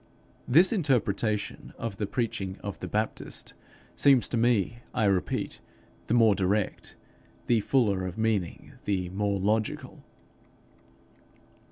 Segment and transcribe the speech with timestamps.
[0.47, 3.53] This interpretation of the preaching of the Baptist
[3.95, 5.59] seems to me, I repeat,
[6.07, 6.95] the more direct,
[7.45, 10.03] the fuller of meaning, the more logical.